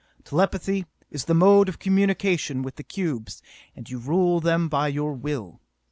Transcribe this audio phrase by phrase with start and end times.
[0.23, 3.39] Telepathy is the mode of communication with the cubes,
[3.75, 5.61] and you rule them by your will.